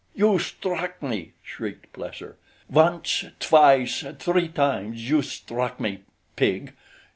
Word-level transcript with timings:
"You 0.15 0.39
struck 0.39 0.99
me," 1.03 1.33
shrieked 1.43 1.93
Plesser. 1.93 2.35
"Once, 2.67 3.25
twice, 3.39 4.03
three 4.17 4.47
times, 4.47 5.07
you 5.07 5.21
struck 5.21 5.79
me, 5.79 5.99
pig. 6.35 6.73